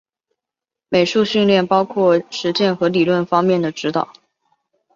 [0.89, 4.11] 美术训练包括实践和理论方面的指导。